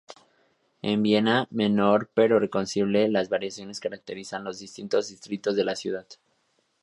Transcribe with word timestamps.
En 0.81 1.03
Viena, 1.03 1.47
menor 1.51 2.09
pero 2.15 2.39
reconocible, 2.39 3.07
las 3.07 3.29
variaciones 3.29 3.79
caracterizan 3.79 4.43
los 4.43 4.57
distintos 4.57 5.09
distritos 5.09 5.55
de 5.55 5.63
la 5.63 5.75
ciudad. 5.75 6.07